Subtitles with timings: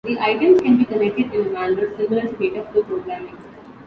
[0.03, 3.37] The items can be connected in a manner similar to dataflow programming.